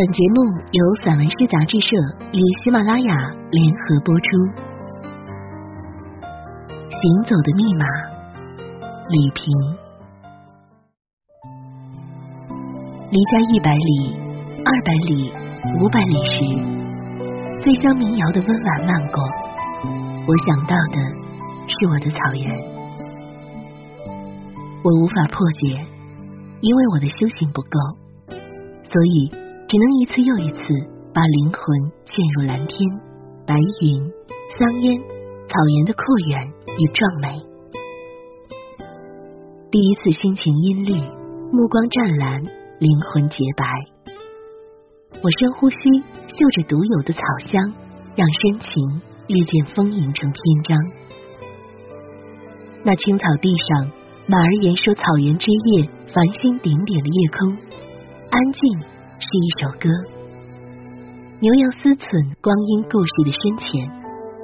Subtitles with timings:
[0.00, 0.40] 本节目
[0.72, 1.88] 由散文诗杂志社
[2.32, 3.14] 与喜马拉雅
[3.50, 4.28] 联合播出。
[6.88, 7.84] 行走的密码，
[9.10, 9.44] 李平。
[13.10, 14.16] 离家一百里、
[14.64, 15.30] 二百里、
[15.78, 19.22] 五百里时，醉乡民谣的温婉漫过，
[20.26, 20.96] 我想到的
[21.66, 22.58] 是我的草原。
[24.82, 25.76] 我无法破解，
[26.62, 27.78] 因为我的修行不够，
[28.90, 29.49] 所以。
[29.70, 30.60] 只能一次又一次
[31.14, 31.62] 把灵魂
[32.02, 32.74] 嵌入蓝天、
[33.46, 34.02] 白云、
[34.58, 34.98] 桑烟、
[35.46, 36.42] 草原的阔远
[36.74, 37.38] 与壮美。
[39.70, 40.90] 第一次心情阴绿，
[41.54, 42.42] 目光湛蓝，
[42.82, 43.62] 灵魂洁白。
[45.22, 45.78] 我深呼吸，
[46.26, 47.54] 嗅着独有的草香，
[48.18, 48.74] 让深情
[49.30, 50.74] 日渐丰盈成篇章。
[52.82, 53.86] 那青草地上，
[54.26, 57.54] 马儿言说草原之夜，繁星点点的夜空，
[58.34, 58.98] 安静。
[59.20, 59.84] 是一首歌，
[61.40, 62.08] 牛羊思忖
[62.40, 63.68] 光阴故事的深浅，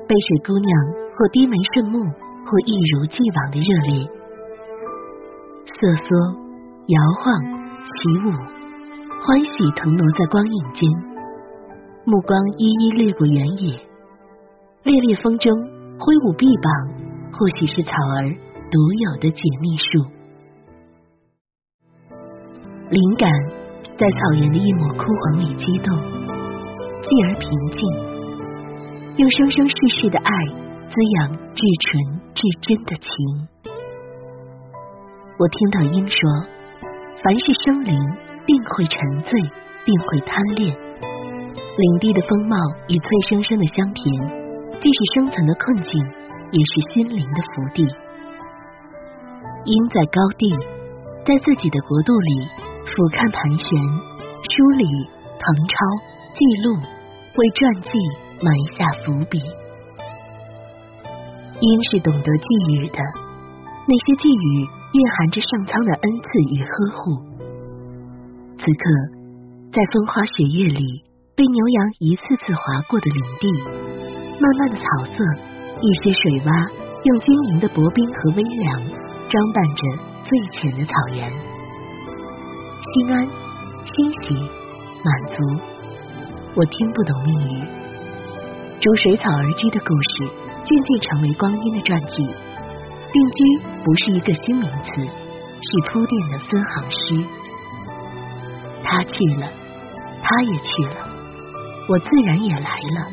[0.04, 0.70] 背水姑娘
[1.16, 2.04] 或低眉顺目，
[2.44, 4.04] 或一如既往的热烈，
[5.64, 6.08] 瑟缩
[6.92, 7.24] 摇晃
[7.88, 8.28] 起舞，
[9.24, 10.84] 欢喜腾挪在光影间，
[12.04, 13.80] 目光一一掠过原野，
[14.84, 15.48] 烈烈风中
[15.96, 16.68] 挥舞臂膀，
[17.32, 18.28] 或许是草儿
[18.68, 18.76] 独
[19.08, 20.04] 有的解密术，
[22.92, 23.55] 灵感。
[23.98, 27.80] 在草原的一抹枯黄里激动，继而平静，
[29.16, 30.30] 用生生世世的爱
[30.84, 33.08] 滋养至纯至真的情。
[35.38, 36.18] 我听到鹰说
[37.24, 37.98] ：“凡是生灵，
[38.44, 39.40] 定会沉醉，
[39.86, 40.76] 定会贪恋。
[41.78, 42.56] 领地的风貌
[42.90, 44.04] 与脆生生的香甜，
[44.78, 45.98] 既是生存的困境，
[46.52, 47.82] 也是心灵的福地。
[49.64, 50.54] 鹰在高地，
[51.24, 53.66] 在自己的国度里。”俯瞰盘旋，
[54.46, 54.86] 梳理、
[55.36, 55.74] 誊抄、
[56.32, 56.78] 记录，
[57.34, 57.90] 为传记
[58.40, 59.42] 埋下伏笔。
[61.58, 62.98] 因是懂得寄语的，
[63.90, 67.00] 那些寄语蕴含着上苍的恩赐与呵护。
[68.56, 68.82] 此刻，
[69.72, 70.80] 在风花雪月里
[71.34, 73.44] 被牛羊一次次划过的领地，
[74.40, 75.18] 慢慢的草色，
[75.82, 76.48] 一些水洼，
[77.02, 78.80] 用晶莹的薄冰和微凉，
[79.28, 79.82] 装扮着
[80.24, 81.55] 最浅的草原。
[82.86, 84.34] 心安、欣喜、
[85.02, 85.42] 满足，
[86.54, 87.64] 我听不懂命语。
[88.78, 90.30] 逐水草而居的故事，
[90.62, 92.16] 渐渐成为光阴的传记。
[92.16, 97.24] 定居不是一个新名词，是铺垫的分行诗。
[98.84, 99.48] 他去了，
[100.22, 101.08] 他也去了，
[101.88, 103.08] 我自然也来了。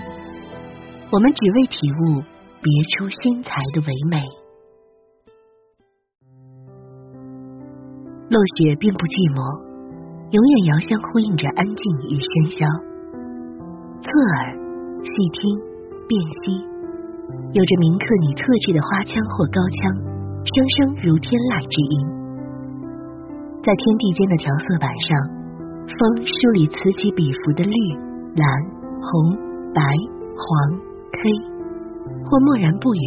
[1.09, 2.21] 我们只为体悟
[2.61, 4.21] 别出心裁的唯美。
[8.33, 9.37] 落雪并不寂寞。
[10.33, 12.65] 永远遥相呼应着安静与喧嚣。
[14.01, 14.49] 侧耳
[15.05, 15.45] 细听，
[16.09, 16.11] 辨
[16.41, 16.57] 析，
[17.53, 19.77] 有着铭刻你特质的花腔或高腔，
[20.41, 21.95] 声声如天籁之音。
[23.61, 25.13] 在天地间的调色板上，
[25.85, 27.77] 风梳理此起彼伏的绿、
[28.33, 28.43] 蓝、
[28.97, 29.37] 红、
[29.77, 29.85] 白、
[30.33, 30.43] 黄、
[31.21, 31.29] 黑，
[32.25, 33.05] 或默然不语，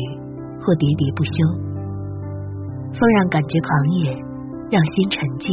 [0.62, 1.34] 或喋喋不休。
[2.94, 4.14] 风让感觉狂野，
[4.70, 5.46] 让心沉寂。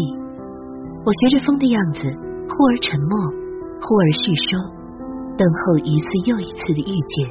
[1.05, 2.01] 我学着风的样子，
[2.49, 3.13] 忽而沉默，
[3.83, 4.57] 忽而叙说，
[5.37, 7.29] 等候一次又一次的遇见。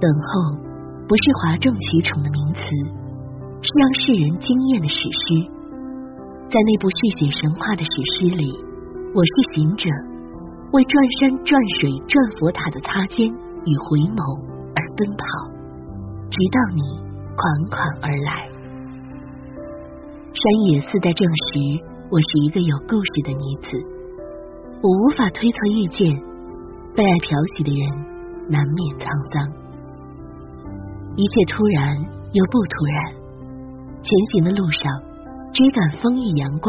[0.00, 0.56] 等候
[1.08, 2.60] 不是哗众取宠的名词，
[3.60, 5.52] 是让世人惊艳的史诗。
[6.48, 8.46] 在那部续写神话的史诗里，
[9.12, 9.90] 我是行者，
[10.72, 14.20] 为转山、转水、转佛塔的擦肩与回眸
[14.72, 15.26] 而奔跑，
[16.30, 16.80] 直到你
[17.34, 18.55] 款款而来。
[20.36, 21.80] 山野似在证实。
[22.12, 23.66] 我是一个有故事的女子，
[24.82, 26.06] 我无法推测遇见
[26.94, 27.26] 被爱漂
[27.56, 27.82] 洗的人
[28.46, 29.34] 难免沧桑，
[31.16, 31.96] 一切突然
[32.36, 32.96] 又不突然。
[34.04, 34.86] 前行的路上，
[35.56, 36.68] 追赶风雨阳光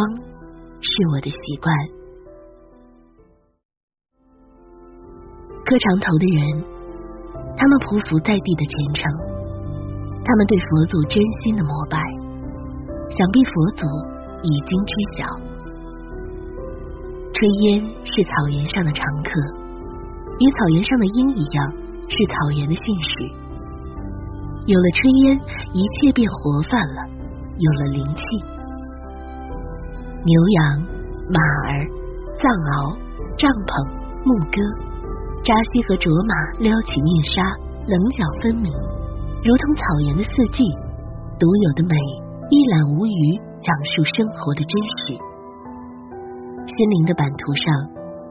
[0.80, 1.70] 是我的习惯。
[5.68, 6.64] 磕长头的人，
[7.60, 9.04] 他们匍匐在地的虔诚，
[10.24, 12.00] 他们对佛祖真心的膜拜，
[13.16, 13.86] 想必佛祖。
[14.44, 15.26] 已经知晓，
[17.34, 19.34] 炊烟是草原上的常客，
[20.38, 21.58] 与草原上的鹰一样，
[22.06, 23.26] 是草原的信使。
[24.70, 25.42] 有了炊烟，
[25.74, 27.02] 一切便活泛了，
[27.58, 28.22] 有了灵气。
[30.22, 30.86] 牛羊、
[31.34, 31.82] 马儿、
[32.38, 32.94] 藏獒、
[33.42, 33.74] 帐篷、
[34.22, 34.62] 牧歌、
[35.42, 37.42] 扎西和卓玛撩起面纱，
[37.90, 38.70] 棱角分明，
[39.42, 40.62] 如同草原的四季，
[41.42, 41.98] 独有的美，
[42.50, 43.48] 一览无余。
[43.58, 44.72] 讲述生活的真
[45.02, 45.18] 实，
[46.70, 47.66] 心灵的版图上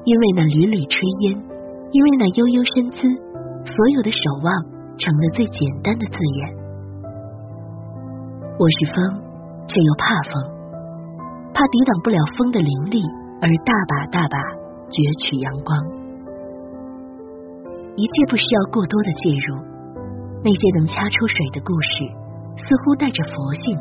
[0.06, 0.96] 因为那缕缕炊
[1.26, 1.34] 烟，
[1.90, 3.04] 因为那悠悠身姿，
[3.66, 4.48] 所有的守望
[4.96, 6.40] 成了最简单的字眼。
[8.54, 8.96] 我是风，
[9.66, 10.32] 却又怕风，
[11.50, 13.02] 怕抵挡不了风的凌厉，
[13.42, 14.38] 而大把大把
[14.94, 14.96] 攫
[15.26, 15.74] 取阳光。
[17.98, 19.58] 一切不需要过多的介入，
[20.46, 22.08] 那些能掐出水的故事，
[22.62, 23.74] 似乎带着佛性，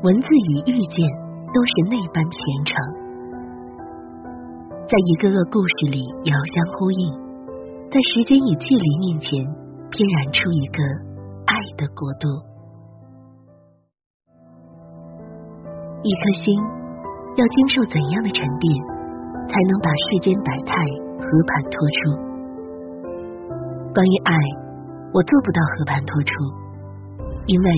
[0.00, 1.02] 文字与遇见
[1.50, 2.70] 都是那般虔诚。
[4.86, 7.02] 在一个个故事里遥相呼应，
[7.90, 9.28] 在时间与距离面前，
[9.90, 10.78] 翩然出一个
[11.50, 12.30] 爱的国度。
[16.06, 16.46] 一颗心
[17.34, 18.70] 要经受怎样的沉淀，
[19.50, 20.78] 才能把世间百态
[21.18, 21.98] 和盘托出？
[23.92, 24.32] 关于爱，
[25.10, 26.30] 我做不到和盘托出，
[27.50, 27.68] 因为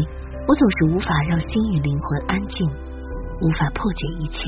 [0.50, 2.69] 我总是无法让心与灵魂安静，
[3.41, 4.43] 无法破解一切。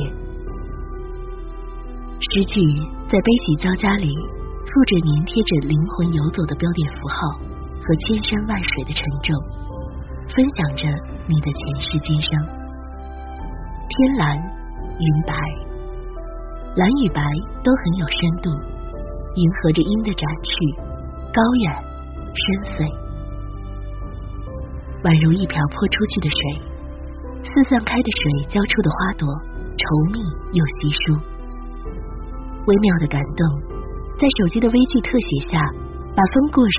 [2.18, 2.58] 诗句
[3.06, 4.10] 在悲喜交加里，
[4.66, 7.38] 附着粘贴着灵魂游走的标点符号
[7.78, 9.30] 和千山万水的沉重，
[10.26, 10.88] 分享着
[11.28, 12.34] 你的前世今生。
[13.86, 14.36] 天蓝，
[14.98, 15.34] 云白，
[16.74, 17.22] 蓝与白
[17.62, 20.50] 都很有深度，迎合着音的展翅，
[21.30, 21.72] 高远
[22.34, 22.90] 深邃，
[25.02, 26.38] 宛如一瓢泼出去的水，
[27.42, 29.26] 四散开的水浇出的花朵，
[29.74, 29.82] 稠
[30.14, 30.22] 密
[30.54, 31.18] 又稀疏。
[32.66, 33.42] 微妙的感动，
[34.14, 35.58] 在手机的微距特写下，
[36.14, 36.78] 把风过时、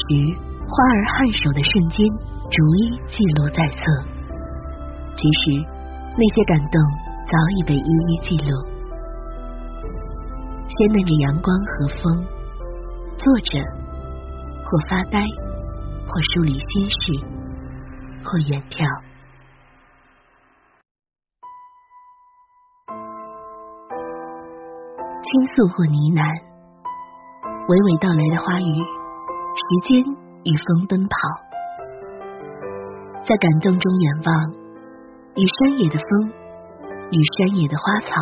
[0.64, 2.08] 花儿颔首的瞬间
[2.48, 3.84] 逐一记录在册。
[5.20, 5.60] 其实，
[6.16, 6.76] 那些感动
[7.28, 8.56] 早已被一一记录。
[10.64, 12.24] 鲜嫩着阳光和风，
[13.20, 13.60] 坐着，
[14.64, 15.20] 或发呆，
[16.08, 17.20] 或梳理心事，
[18.24, 18.84] 或远眺。
[25.24, 26.22] 倾诉或呢喃，
[27.66, 28.70] 娓娓道来的花语，
[29.58, 29.98] 时间
[30.46, 31.16] 与风奔跑，
[33.26, 34.30] 在感动中远望，
[35.34, 36.30] 与山野的风，
[37.10, 38.14] 与山野的花草，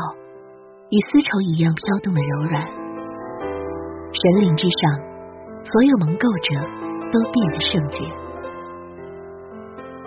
[0.87, 2.63] 与丝绸一样飘动的柔软。
[4.13, 4.81] 神灵之上，
[5.67, 6.47] 所有蒙垢者
[7.11, 8.30] 都变得圣洁。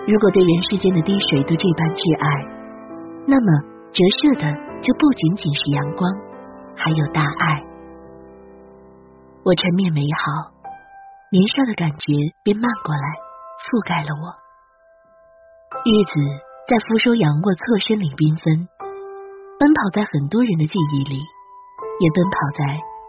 [0.06, 2.26] 如果对人世间的滴水都这般挚爱，
[3.24, 3.48] 那么
[3.88, 4.44] 折射的
[4.84, 6.04] 就不仅仅是阳光。
[6.76, 7.62] 还有大爱，
[9.46, 10.52] 我沉湎美好，
[11.32, 12.12] 年少的感觉
[12.42, 13.06] 便漫过来，
[13.64, 14.26] 覆盖了我。
[15.86, 16.12] 日子
[16.68, 18.68] 在扶手仰卧侧身里缤纷，
[19.56, 22.60] 奔跑在很多人的记忆里，也奔跑在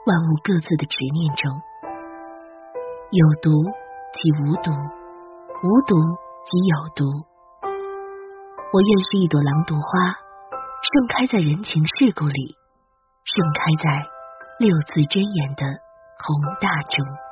[0.07, 1.51] 万物各自的执念中。
[3.11, 3.51] 有毒
[4.15, 4.71] 即无毒，
[5.59, 5.97] 无毒
[6.45, 7.03] 即有毒。
[8.71, 12.55] 我愿是一朵狼毒花，盛开在人情世故里。
[13.23, 14.07] 盛开在
[14.59, 15.65] 六字真言的
[16.21, 16.27] 宏
[16.61, 17.24] 大中。